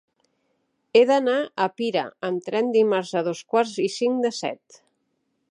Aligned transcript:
He 0.99 1.03
d'anar 1.09 1.35
a 1.65 1.67
Pira 1.81 2.05
amb 2.31 2.49
tren 2.49 2.73
dimarts 2.77 3.13
a 3.21 3.25
dos 3.29 3.45
quarts 3.53 3.77
i 3.87 3.91
cinc 3.99 4.27
de 4.27 4.35
set. 4.41 4.83